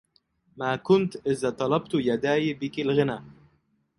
ما 0.57 0.75
كنت 0.75 1.15
إذ 1.27 1.49
طلبت 1.51 1.89
يداي 1.93 2.53
بك 2.53 2.79
الغنى 2.79 3.21